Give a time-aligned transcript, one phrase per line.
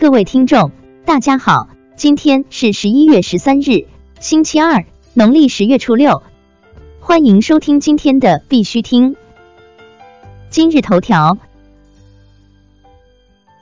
[0.00, 0.70] 各位听众，
[1.04, 3.88] 大家好，今天是十一月十三日，
[4.20, 6.22] 星期二，农历十月初六，
[7.00, 9.16] 欢迎收听今天的必须听。
[10.50, 11.36] 今日头条：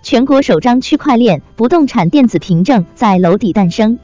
[0.03, 3.99] 全国首张区块链不动产电子凭证在娄底诞生。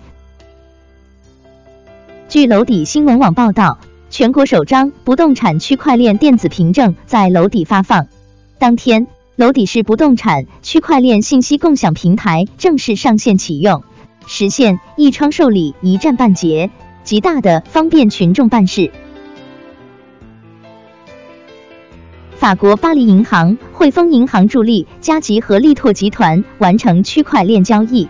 [2.30, 8.08] 据娄底新闻网报道，全国首张不动产区块链电子凭证在娄底发放。
[8.58, 9.07] 当天。
[9.37, 13.82] 娄底市不动产区块链信息共享平台正式上线启用，
[14.27, 16.71] 实现一窗受理、一站办结，
[17.03, 18.93] 极大的方便群众办事。
[22.37, 28.09] 法国巴黎银行、汇丰银行助力加急和力拓集团完成区块链交易。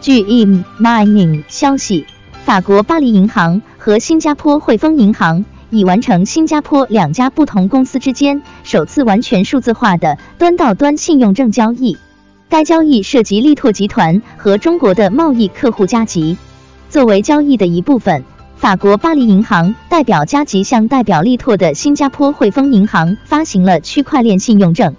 [0.00, 0.44] 据 e
[0.80, 2.04] Mining 消息，
[2.44, 5.44] 法国巴黎银行和新加坡汇丰银行。
[5.72, 11.96] 已完成新加坡两家不同公司之间首次完全数字化的端到端信用证交易。
[12.50, 16.36] 该交易涉及力拓集团和中国的贸易客户加急。
[16.90, 18.22] 作为交易的一部分，
[18.54, 24.94] 法国巴黎银行代表加急向代表力拓的新加坡汇丰银行发行了区块链信用证。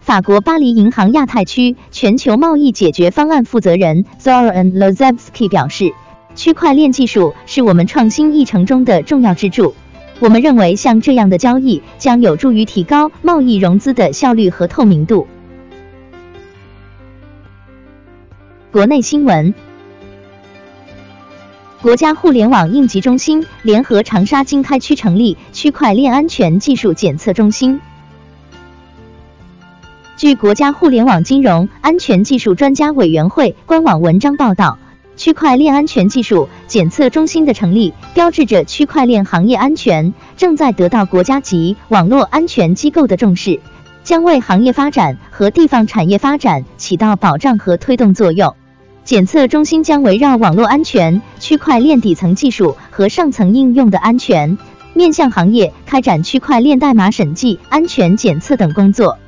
[0.00, 5.94] 法国巴黎银行亚太区全球贸易解决方案负责人 Zoran Lozevsky 表示，
[6.34, 9.74] 区块链技术是我们创新议程中的重要支柱。
[10.20, 15.28] 我们认为，像这样的交易将有助于提高贸易融资的效率和透明度。
[18.72, 19.54] 国内新闻：
[21.80, 27.80] 国家互联网应急中心联合长沙经开区成立区块链安全技术检测中心。
[30.16, 34.78] 据国家互联网金融安全技术专家委员会官网文章报道。
[35.18, 43.58] 区块链安全技术检测中心的成立，标志着区块链行业安全正在得到国家级网络安全机构的重视，
[44.04, 48.54] 将为行业发展和地方产业发展起到保障和推动作用。
[49.02, 54.56] 检测中心将围绕网络安全、区块链底层技术和上层应用的安全，
[54.94, 59.18] 面向行业开展区块链代码审计、安全检测等工作。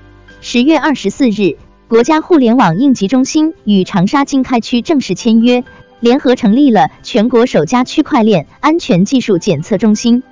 [0.40, 1.56] 十月二十四日，
[1.90, 5.64] 国家互联网应急中心与长沙经开区正式签约。
[5.98, 10.22] 联合成立了全国首家区块链安全技术检测中心。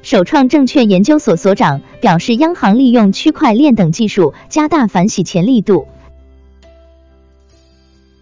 [0.00, 5.86] 首创证券研究所所长表示，央行利用区块链等技术加大反洗钱力度。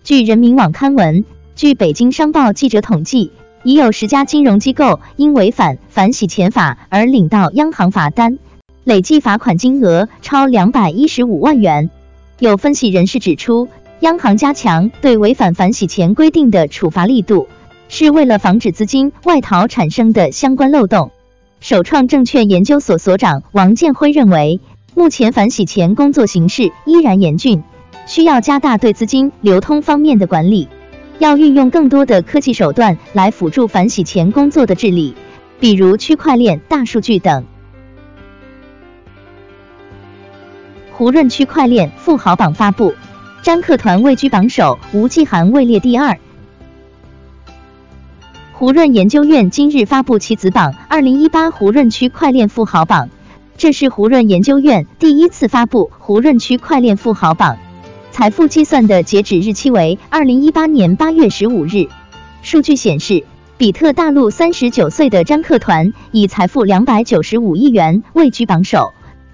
[0.02, 1.24] 据人民网刊文，
[1.54, 3.30] 据北京商报记者统计，
[3.62, 8.38] 已有十家金融机构因违反反洗钱法而领到央行罚单，
[8.84, 11.90] 累计罚款金额超两百一十五万元。
[12.38, 13.68] 有分析人士指出。
[14.00, 17.46] 央行加强对违反反洗钱规定的处罚力度，
[17.88, 21.12] 是为了防止资金外逃产生的相关漏洞。
[21.60, 24.58] 首创证券研究所所长王建辉认为，
[24.96, 27.62] 目前反洗钱工作形势依然严峻，
[28.08, 30.66] 需要加大对资金流通方面的管理，
[31.20, 35.14] 要运用更多的科技手段来辅助反洗钱工作的治理，
[35.60, 37.44] 比如区块链、大数据等。
[40.94, 42.94] 胡润区块链富豪榜发布。
[43.42, 46.16] 詹克团位居榜首，吴继涵位列第二。
[48.52, 53.08] 胡润研究院今日发布其子榜二零一八胡润区块链富豪榜，
[53.56, 57.56] 这是胡润研究院第一次发布胡润区块链富豪榜。
[58.12, 61.88] 财富计算的截止日期为二零一八年八月十五日。
[62.42, 63.24] 数据显示，
[63.56, 68.92] 比特大陆三十九岁的詹克团以财富两百九十五亿元位居榜首。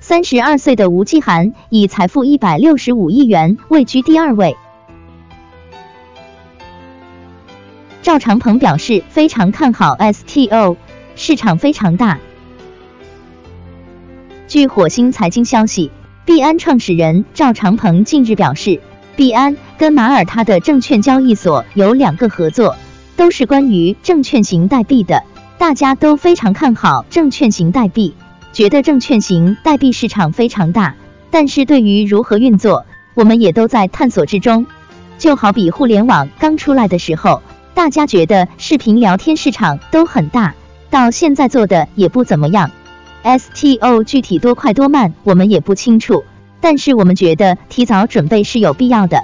[0.09, 4.57] 三十二岁的吴继涵以财富一百六十五亿元位居第二位。
[8.01, 10.79] 赵长鹏表示非常看好 STO，
[11.15, 12.19] 市场非常大。
[14.47, 15.91] 据火星财经消息，
[16.25, 18.81] 币安创始人赵长鹏近日表示，
[19.15, 22.77] 币安跟马耳他的证券交易所有两个合作，
[23.15, 25.23] 都是关于证券型代币的，
[25.59, 28.15] 大家都非常看好证券型代币。
[28.59, 30.97] 觉得证券型代币市场非常大，
[31.31, 34.66] 但是对于如何运作，我们也都在探索之中。
[35.16, 37.41] 就好比互联网刚出来的时候，
[37.72, 40.57] 大家觉得视频聊天市场都很大，
[40.91, 42.72] 到现在做的也不怎么样。
[43.22, 46.25] STO 具体多快多慢，我们也不清楚，
[46.61, 49.22] 但是我们觉得提早准备是有必要的。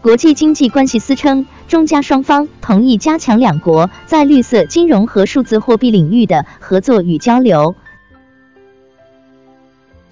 [0.00, 7.74] 国际经济关系司称，中加双方同意加强两国在绿色金融和数字货币领域的合作与交流。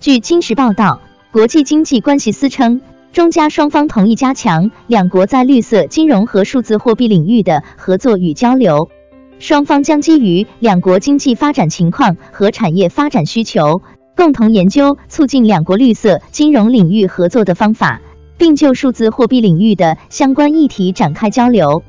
[0.01, 1.01] 据金时报道，
[1.31, 2.81] 国际经济关系司称，
[3.13, 8.91] 中加双方同意加强两国在绿色金融和数字货币领域的合作与交流。
[9.39, 13.83] 双方将基于两国经济发展情况和产业发展需求，
[14.17, 18.01] 共同研究促进两国绿色金融领域合作的方法，
[18.39, 21.83] 并就数字货币领域的相关议题展开交流。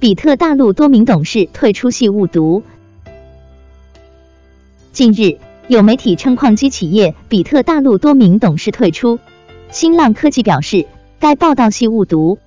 [0.00, 2.62] 比特大陆多名董事退出系误读。
[4.92, 9.18] 近日，有媒体称矿机企业比特大陆多名董事退出。
[9.70, 10.86] 新浪科技表示，
[11.18, 12.38] 该报道系误读。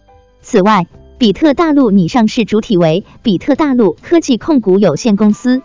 [0.41, 0.87] 此外，
[1.17, 5.61] 比特大陆拟上市主体为比特大陆科技控股有限公司，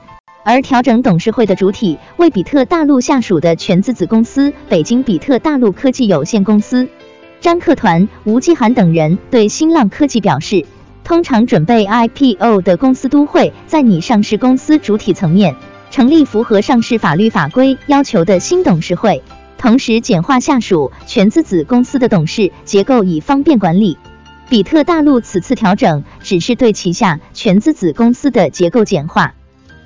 [0.49, 6.87] 而调整董事会的主体为比特大陆下属的全资子公司北京比特大陆科技有限公司。
[7.41, 10.65] 张克团、吴继涵等人对新浪科技表示。
[11.03, 15.55] 通常准备 IPO 的公司都会在拟上市公司主体层面
[15.89, 19.23] 成立符合上市法律法规要求的新董事会，
[19.57, 23.97] 同时简化下属全资子公司的董事结构以方便管理。
[24.49, 29.35] 比特大陆此次调整只是对旗下全资子公司的结构简化。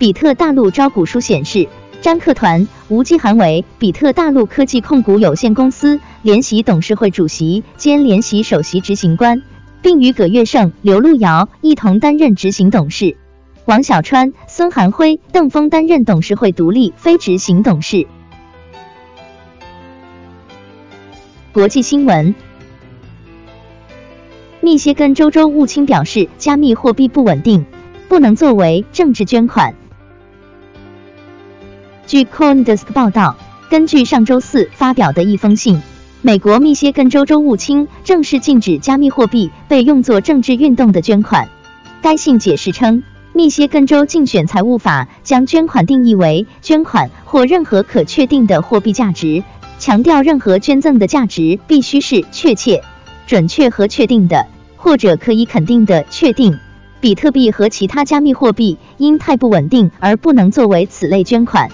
[0.00, 1.68] 比特大陆招股书显示，
[2.00, 9.42] 詹克团、吴继涵为比特大陆科技控股有限公司联席董事会主席兼联席首席执行官。
[9.82, 13.18] 并与葛月胜、刘路遥一同担任执行董事，
[13.66, 18.06] 王小川、孙寒辉、邓峰担任董事会独立非执行董事。
[21.52, 22.34] 国际新闻：
[24.62, 27.66] 密歇根州州务卿表示，加密货币不稳定，
[28.08, 29.74] 不能作为政治捐款。
[32.10, 33.36] 据 CoinDesk 报道，
[33.68, 35.80] 根据上周四发表的一封信。
[36.22, 41.48] 美国密歇根州州务卿正式禁止加密货币被用作政治运动的捐款。
[42.02, 49.44] 该信解释称，密歇根州竞选财务法将捐款定义为捐款或任何可确定的货币价值，
[49.78, 52.82] 强调任何捐赠的价值必须是确切、
[53.28, 56.58] 准确和确定的，或者可以肯定的确定。
[57.00, 61.70] 比特币和其他加密货币因太不稳定而不能作为此类捐款。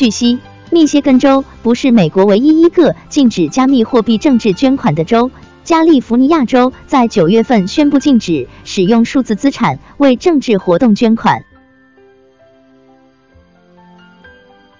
[0.00, 0.38] 据悉。
[0.70, 5.30] 密歇根州不是美国唯一一个禁止加密货币政治捐款的州。
[5.62, 11.44] 加利福尼亚州在九月份宣布禁止使用数字资产为政治活动捐款。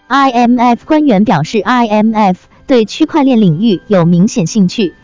[0.08, 2.36] IMF 官员表示，IMF
[2.66, 4.94] 对区块链领域有明显兴趣。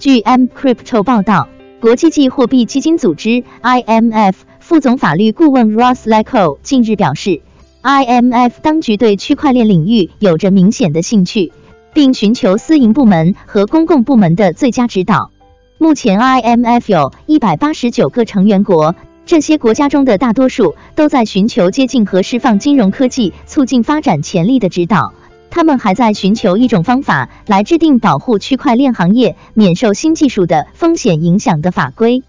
[0.00, 1.48] 据 M Crypto 报道，
[1.80, 7.42] 国际际货币基金组织 IMF 副总法律顾问 Ross Lacko 近日表示。
[7.86, 11.52] IMF 当局对区块链领域有着明显的兴趣，
[11.94, 15.30] 并寻求私营部门和公共部门的最佳指导。
[15.78, 25.12] 目前，IMF 有一百八十九个成员国，这些国家中的大多数都在寻求接近和释放金融科技促进发展潜力的指导。
[25.48, 32.24] 他们还在寻求一种方法来制定保护区块链行业免受新技术的风险影响的法规。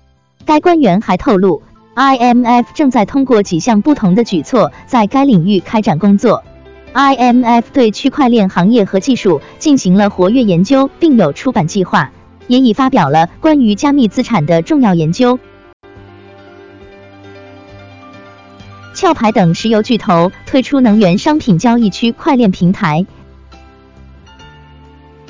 [0.45, 1.63] 该官员还透露。
[1.97, 6.43] IMF 正在通过几项不同的举措在该领域开展工作。
[6.93, 12.11] IMF 对区块链行业和技术进行了活跃研究，并有出版计划，
[12.45, 15.39] 也已发表了关于加密资产的重要研究。
[18.93, 23.07] 壳牌等石油巨头推出能源商品交易区块链平台。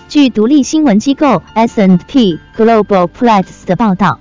[0.10, 4.19] 据独立新闻机构 SNP Global Platts 的报道，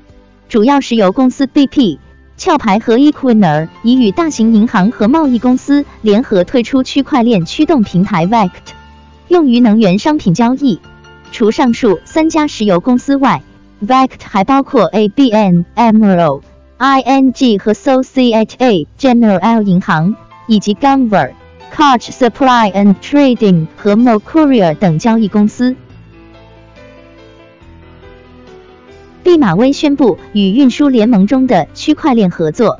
[0.49, 1.99] 主要石油公司 BP。
[2.39, 8.51] 壳牌和 Equinor 已与大型银行和贸易公司联合推出区块链驱动平台 Vect，
[9.29, 10.79] 用于能源商品交易。
[11.33, 13.43] 除上述三家石油公司外
[13.85, 16.43] ，Vect 还包括 ABN AMRO、
[16.79, 20.15] ING 和 Societe Generale 银行，
[20.47, 21.31] 以及 Gunvor、
[21.75, 25.75] Koch Supply and Trading 和 Mercurial 等交易公司。
[29.27, 32.79] 毕马威宣布与运输联盟中的区块链合作。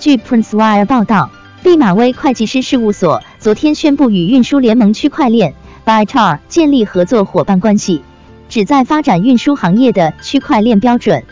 [0.00, 1.30] 据 Prince Wire 报道，
[1.62, 5.54] 毕马威会计师事务所昨天宣布与运输联盟区块链
[5.86, 8.02] Bytar 建立合作伙伴关系，
[8.48, 11.22] 旨在发展运输行业的区块链标准。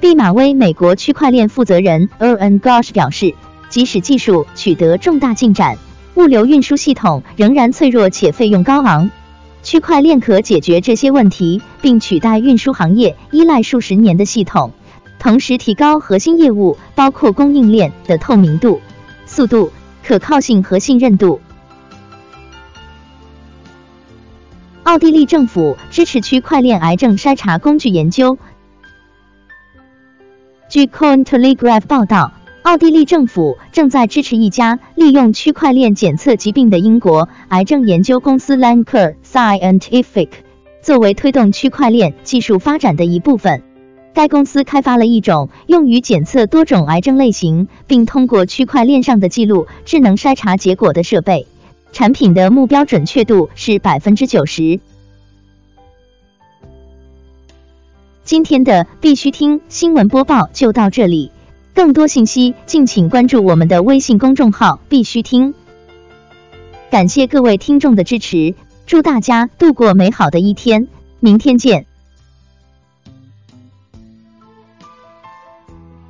[0.00, 3.34] 毕马威美国区块链负责人 Aaron Gosh 表示，
[3.68, 5.76] 即使技术取得重大进展，
[6.14, 9.10] 物流运输系统仍然脆弱且费用高昂。
[9.62, 14.72] 区块链可解决这些问题，并取代运输行业依赖数十年的系统，
[15.18, 18.80] 同时提高核心业务，包括供应链的透明度、
[19.24, 19.72] 速度、
[20.04, 21.40] 可靠性和信任度。
[24.82, 28.36] 奥地利政府支持区块链癌症筛查工具研究。
[30.68, 32.32] 据 Cointelegraph 报道。
[32.62, 40.28] 奥地利政府正在支持一家利用区块链检测疾病的英国癌症研究公司 lancer Scientific，
[40.80, 43.64] 作为推动区块链技术发展的一部分，
[44.14, 51.48] 该公司开发了一种用于检测多种癌症类型，并通过区块链上的记录智能筛查结果的设备。
[51.90, 54.78] 产品的目标准确度是百分之九十。
[58.24, 61.32] 今天的必须听新闻播报就到这里，
[61.74, 65.54] 更多信息敬请关注我们的微信公众号“必须听”。
[66.90, 68.54] 感谢各位听众的支持。
[68.84, 70.88] 祝大家度过美好的一天，
[71.20, 71.86] 明天见。